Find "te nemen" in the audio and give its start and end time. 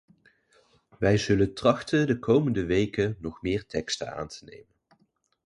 4.27-4.75